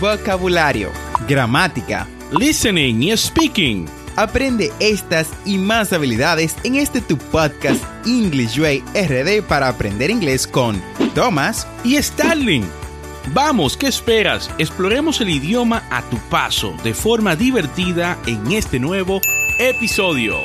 [0.00, 0.90] vocabulario,
[1.28, 2.06] gramática,
[2.38, 3.86] listening y speaking.
[4.16, 10.46] Aprende estas y más habilidades en este tu podcast English Way RD para aprender inglés
[10.46, 10.80] con
[11.14, 12.64] Thomas y Starling.
[13.34, 14.50] Vamos, ¿qué esperas?
[14.58, 19.20] Exploremos el idioma a tu paso de forma divertida en este nuevo
[19.58, 20.36] episodio.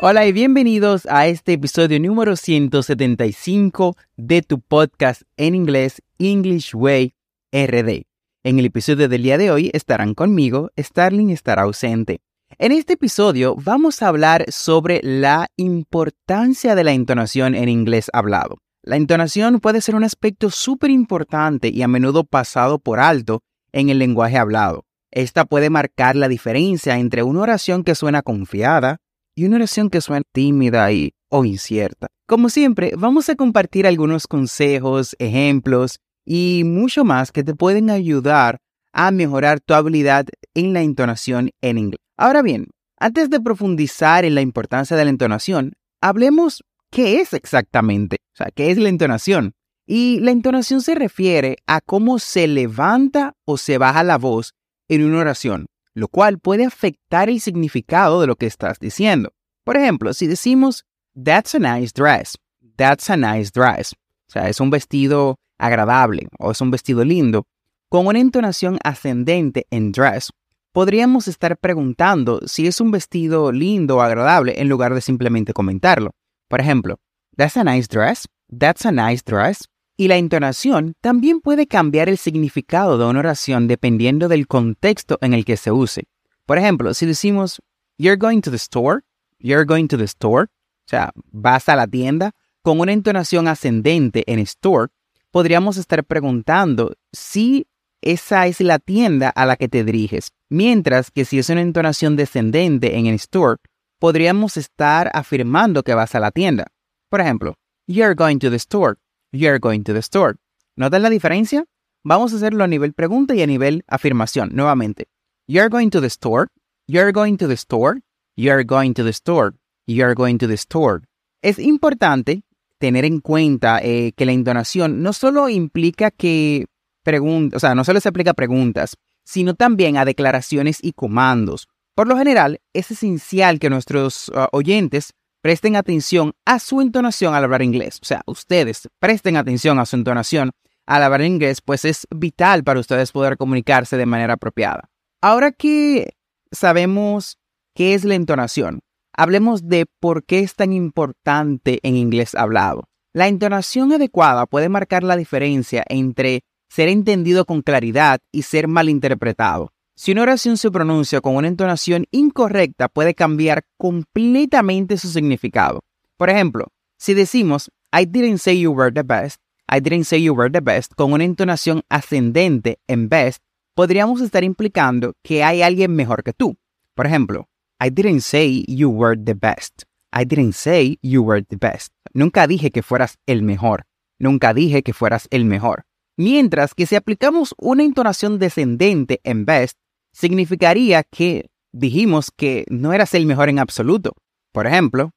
[0.00, 7.14] Hola y bienvenidos a este episodio número 175 de tu podcast en inglés English Way
[7.50, 8.15] RD.
[8.46, 12.20] En el episodio del día de hoy estarán conmigo, Starling estará ausente.
[12.58, 18.58] En este episodio vamos a hablar sobre la importancia de la entonación en inglés hablado.
[18.84, 23.42] La entonación puede ser un aspecto súper importante y a menudo pasado por alto
[23.72, 24.84] en el lenguaje hablado.
[25.10, 28.98] Esta puede marcar la diferencia entre una oración que suena confiada
[29.34, 32.06] y una oración que suena tímida y o incierta.
[32.28, 38.58] Como siempre, vamos a compartir algunos consejos, ejemplos y mucho más que te pueden ayudar
[38.92, 42.00] a mejorar tu habilidad en la entonación en inglés.
[42.18, 42.66] Ahora bien,
[42.98, 48.48] antes de profundizar en la importancia de la entonación, hablemos qué es exactamente, o sea,
[48.54, 49.54] qué es la entonación.
[49.86, 54.52] Y la entonación se refiere a cómo se levanta o se baja la voz
[54.88, 59.32] en una oración lo cual puede afectar el significado de lo que estás diciendo.
[59.64, 60.84] Por ejemplo, si decimos,
[61.16, 62.36] That's a nice dress,
[62.76, 63.94] that's a nice dress,
[64.28, 67.46] o sea, es un vestido agradable o es un vestido lindo,
[67.88, 70.30] con una entonación ascendente en dress,
[70.72, 76.10] podríamos estar preguntando si es un vestido lindo o agradable en lugar de simplemente comentarlo.
[76.48, 76.98] Por ejemplo,
[77.36, 82.18] That's a nice dress, that's a nice dress, y la entonación también puede cambiar el
[82.18, 86.04] significado de una oración dependiendo del contexto en el que se use.
[86.46, 87.60] Por ejemplo, si decimos
[87.98, 89.00] You're going to the store,
[89.38, 94.24] you're going to the store, o sea, vas a la tienda, con una entonación ascendente
[94.26, 94.88] en store,
[95.36, 97.66] podríamos estar preguntando si
[98.00, 100.30] esa es la tienda a la que te diriges.
[100.48, 103.58] Mientras que si es una entonación descendente en el store,
[104.00, 106.68] podríamos estar afirmando que vas a la tienda.
[107.10, 107.52] Por ejemplo,
[107.86, 108.94] You're going to the store.
[109.30, 110.36] You're going to the store.
[110.74, 111.66] ¿Notan la diferencia?
[112.02, 114.52] Vamos a hacerlo a nivel pregunta y a nivel afirmación.
[114.54, 115.04] Nuevamente.
[115.46, 116.46] You're going to the store.
[116.88, 118.00] You're going to the store.
[118.38, 119.52] You're going to the store.
[119.86, 121.02] You're going to the store.
[121.42, 122.42] Es importante
[122.78, 126.66] tener en cuenta eh, que la entonación no solo implica que
[127.02, 131.68] preguntas, o sea, no solo se aplica preguntas, sino también a declaraciones y comandos.
[131.94, 137.44] Por lo general, es esencial que nuestros uh, oyentes presten atención a su entonación al
[137.44, 137.98] hablar inglés.
[138.02, 140.50] O sea, ustedes presten atención a su entonación
[140.86, 144.90] al hablar inglés, pues es vital para ustedes poder comunicarse de manera apropiada.
[145.20, 146.16] Ahora que
[146.52, 147.38] sabemos
[147.74, 148.80] qué es la entonación,
[149.16, 152.88] hablemos de por qué es tan importante en inglés hablado.
[153.12, 159.72] La entonación adecuada puede marcar la diferencia entre ser entendido con claridad y ser malinterpretado.
[159.94, 165.80] Si una oración se pronuncia con una entonación incorrecta, puede cambiar completamente su significado.
[166.18, 166.66] Por ejemplo,
[166.98, 170.60] si decimos I didn't say you were the best, I didn't say you were the
[170.60, 173.42] best con una entonación ascendente en best,
[173.74, 176.58] podríamos estar implicando que hay alguien mejor que tú.
[176.94, 179.84] Por ejemplo, I didn't say you were the best.
[180.12, 181.92] I didn't say you were the best.
[182.14, 183.84] Nunca dije que fueras el mejor.
[184.18, 185.84] Nunca dije que fueras el mejor.
[186.16, 189.76] Mientras que si aplicamos una entonación descendente en best,
[190.12, 194.14] significaría que dijimos que no eras el mejor en absoluto.
[194.52, 195.10] Por ejemplo,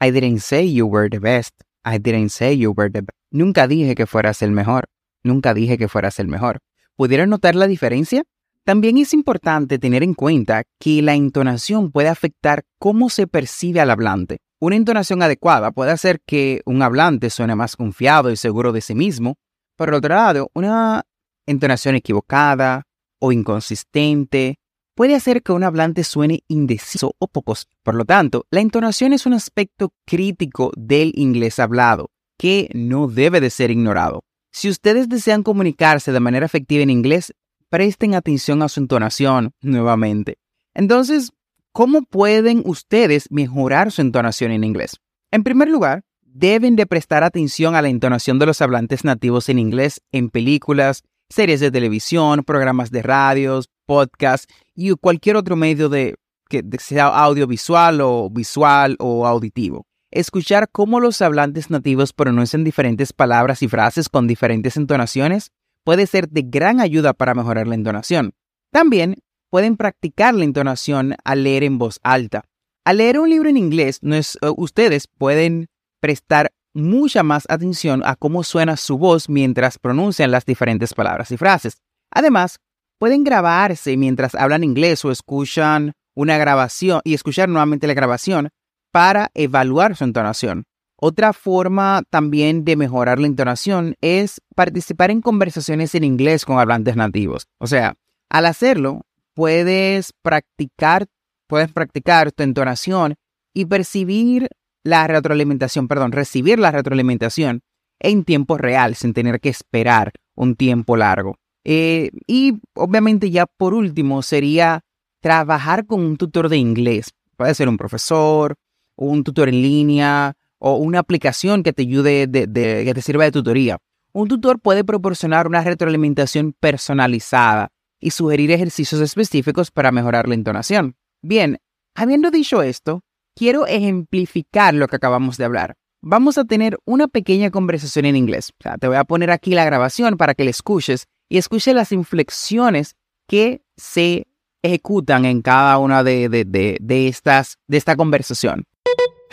[0.00, 1.60] I didn't say you were the best.
[1.84, 3.10] I didn't say you were the best.
[3.30, 4.86] Nunca dije que fueras el mejor.
[5.22, 6.60] Nunca dije que fueras el mejor.
[6.96, 8.24] ¿Pudieron notar la diferencia?
[8.66, 13.90] También es importante tener en cuenta que la entonación puede afectar cómo se percibe al
[13.90, 14.38] hablante.
[14.60, 18.96] Una entonación adecuada puede hacer que un hablante suene más confiado y seguro de sí
[18.96, 19.36] mismo.
[19.76, 21.04] Por otro lado, una
[21.46, 22.82] entonación equivocada,
[23.20, 24.56] o inconsistente
[24.96, 27.68] puede hacer que un hablante suene indeciso o pocos.
[27.84, 33.40] Por lo tanto, la entonación es un aspecto crítico del inglés hablado que no debe
[33.40, 34.24] de ser ignorado.
[34.50, 37.32] Si ustedes desean comunicarse de manera efectiva en inglés,
[37.68, 40.38] presten atención a su entonación nuevamente.
[40.74, 41.32] Entonces,
[41.72, 44.98] ¿cómo pueden ustedes mejorar su entonación en inglés?
[45.30, 49.58] En primer lugar, deben de prestar atención a la entonación de los hablantes nativos en
[49.58, 56.16] inglés en películas, series de televisión, programas de radios, podcasts y cualquier otro medio de
[56.48, 59.86] que sea audiovisual o visual o auditivo.
[60.12, 65.50] Escuchar cómo los hablantes nativos pronuncian diferentes palabras y frases con diferentes entonaciones
[65.86, 68.34] puede ser de gran ayuda para mejorar la entonación.
[68.72, 72.42] También pueden practicar la entonación al leer en voz alta.
[72.84, 75.68] Al leer un libro en inglés, uh, ustedes pueden
[76.00, 81.36] prestar mucha más atención a cómo suena su voz mientras pronuncian las diferentes palabras y
[81.36, 81.78] frases.
[82.10, 82.58] Además,
[82.98, 88.48] pueden grabarse mientras hablan inglés o escuchan una grabación y escuchar nuevamente la grabación
[88.90, 90.64] para evaluar su entonación.
[91.08, 96.96] Otra forma también de mejorar la entonación es participar en conversaciones en inglés con hablantes
[96.96, 97.46] nativos.
[97.58, 97.94] O sea,
[98.28, 101.06] al hacerlo, puedes practicar,
[101.46, 103.14] puedes practicar tu entonación
[103.54, 104.48] y percibir
[104.82, 107.60] la retroalimentación, perdón, recibir la retroalimentación
[108.00, 111.36] en tiempo real sin tener que esperar un tiempo largo.
[111.62, 114.80] Eh, y obviamente ya por último sería
[115.20, 117.12] trabajar con un tutor de inglés.
[117.36, 118.56] Puede ser un profesor,
[118.96, 122.46] un tutor en línea o una aplicación que te ayude, de,
[122.84, 123.78] que te sirva de tutoría.
[124.12, 127.68] Un tutor puede proporcionar una retroalimentación personalizada
[128.00, 130.96] y sugerir ejercicios específicos para mejorar la entonación.
[131.22, 131.58] Bien,
[131.94, 133.02] habiendo dicho esto,
[133.34, 135.76] quiero ejemplificar lo que acabamos de hablar.
[136.02, 138.52] Vamos a tener una pequeña conversación en inglés.
[138.80, 142.94] te voy a poner aquí la grabación para que la escuches y escuche las inflexiones
[143.26, 144.26] que se
[144.62, 148.64] ejecutan en cada una de, de, de, de, estas, de esta conversación.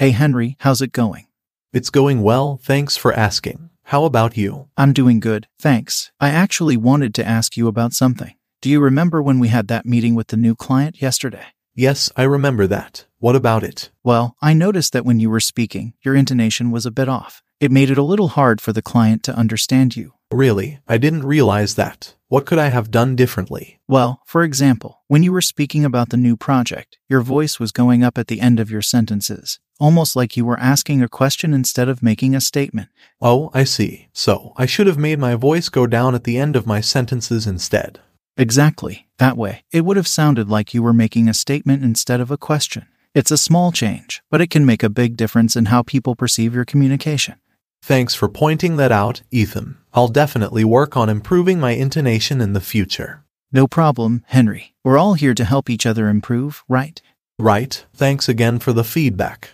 [0.03, 1.27] Hey Henry, how's it going?
[1.71, 3.69] It's going well, thanks for asking.
[3.83, 4.67] How about you?
[4.75, 6.11] I'm doing good, thanks.
[6.19, 8.35] I actually wanted to ask you about something.
[8.61, 11.45] Do you remember when we had that meeting with the new client yesterday?
[11.73, 13.05] Yes, I remember that.
[13.19, 13.91] What about it?
[14.03, 17.41] Well, I noticed that when you were speaking, your intonation was a bit off.
[17.61, 20.15] It made it a little hard for the client to understand you.
[20.33, 22.15] Really, I didn't realize that.
[22.27, 23.79] What could I have done differently?
[23.87, 28.03] Well, for example, when you were speaking about the new project, your voice was going
[28.03, 31.89] up at the end of your sentences, almost like you were asking a question instead
[31.89, 32.89] of making a statement.
[33.21, 34.07] Oh, I see.
[34.13, 37.47] So, I should have made my voice go down at the end of my sentences
[37.47, 37.99] instead.
[38.37, 39.07] Exactly.
[39.17, 42.37] That way, it would have sounded like you were making a statement instead of a
[42.37, 42.87] question.
[43.13, 46.55] It's a small change, but it can make a big difference in how people perceive
[46.55, 47.35] your communication.
[47.83, 49.77] Thanks for pointing that out, Ethan.
[49.93, 53.23] I'll definitely work on improving my intonation in the future.
[53.51, 54.73] No problem, Henry.
[54.83, 56.99] We're all here to help each other improve, right?
[57.37, 57.85] Right.
[57.93, 59.51] Thanks again for the feedback.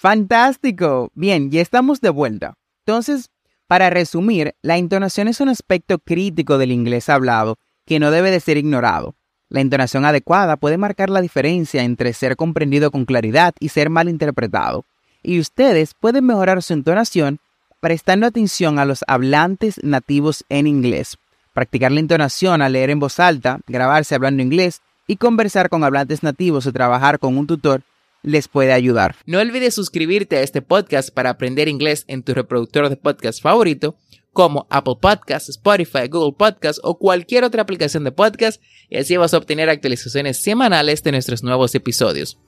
[0.00, 1.10] Fantástico.
[1.12, 2.54] Bien, ya estamos de vuelta.
[2.86, 3.28] Entonces,
[3.66, 8.40] para resumir, la entonación es un aspecto crítico del inglés hablado que no debe de
[8.40, 9.14] ser ignorado.
[9.50, 14.08] La entonación adecuada puede marcar la diferencia entre ser comprendido con claridad y ser mal
[14.08, 14.86] interpretado.
[15.22, 17.38] Y ustedes pueden mejorar su entonación
[17.80, 21.18] prestando atención a los hablantes nativos en inglés.
[21.52, 26.22] Practicar la entonación al leer en voz alta, grabarse hablando inglés y conversar con hablantes
[26.22, 27.82] nativos o trabajar con un tutor
[28.22, 29.16] les puede ayudar.
[29.26, 33.96] No olvides suscribirte a este podcast para aprender inglés en tu reproductor de podcast favorito
[34.32, 39.34] como Apple Podcasts, Spotify, Google Podcasts o cualquier otra aplicación de podcast y así vas
[39.34, 42.38] a obtener actualizaciones semanales de nuestros nuevos episodios.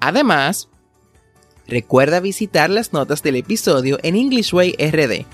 [0.00, 0.68] Además,
[1.66, 5.26] recuerda visitar las notas del episodio en English Way RD.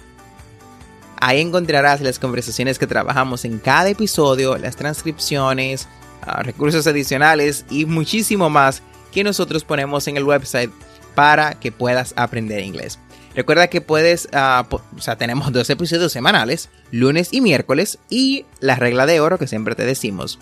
[1.17, 5.89] Ahí encontrarás las conversaciones que trabajamos en cada episodio, las transcripciones,
[6.23, 10.71] ah, recursos adicionales y muchísimo más que nosotros ponemos en el website
[11.15, 12.99] para que puedas aprender inglés.
[13.35, 18.77] Recuerda que puedes, uh, o sea, tenemos dos episodios semanales, lunes y miércoles, y la
[18.77, 20.39] regla de oro que siempre te decimos.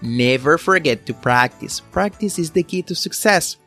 [0.00, 1.82] Never forget to practice.
[1.92, 3.58] Practice is the key to success.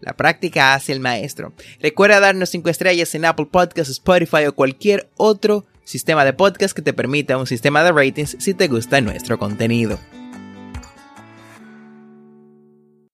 [0.00, 1.52] La práctica hace el maestro.
[1.80, 6.82] Recuerda darnos 5 estrellas en Apple Podcasts, Spotify o cualquier otro sistema de podcast que
[6.82, 9.98] te permita un sistema de ratings si te gusta nuestro contenido.